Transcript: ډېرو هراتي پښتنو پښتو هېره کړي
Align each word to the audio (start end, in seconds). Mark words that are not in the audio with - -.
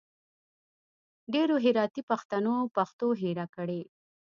ډېرو 1.33 1.55
هراتي 1.65 2.01
پښتنو 2.09 2.55
پښتو 2.75 3.07
هېره 3.21 3.45
کړي 3.55 3.81